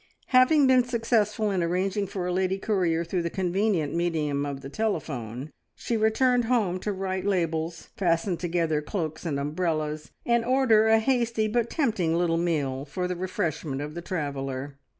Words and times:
Having 0.29 0.65
been 0.65 0.83
successful 0.83 1.51
in 1.51 1.61
arranging 1.61 2.07
for 2.07 2.25
a 2.25 2.33
lady 2.33 2.57
courier 2.57 3.03
through 3.05 3.21
the 3.21 3.29
convenient 3.29 3.93
medium 3.93 4.47
of 4.47 4.61
the 4.61 4.67
telephone, 4.69 5.51
she 5.75 5.95
returned 5.95 6.45
home 6.45 6.79
to 6.79 6.91
write 6.91 7.23
labels, 7.23 7.89
fasten 7.97 8.35
together 8.35 8.81
cloaks 8.81 9.27
and 9.27 9.39
umbrellas, 9.39 10.09
and 10.25 10.43
order 10.43 10.87
a 10.87 10.97
hasty 10.97 11.47
but 11.47 11.69
tempting 11.69 12.15
little 12.15 12.37
meal 12.37 12.83
for 12.83 13.07
the 13.07 13.15
refreshment 13.15 13.79
of 13.79 13.93
the 13.93 14.01
traveller. 14.01 14.75